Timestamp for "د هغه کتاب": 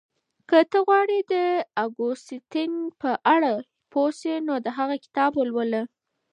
4.65-5.31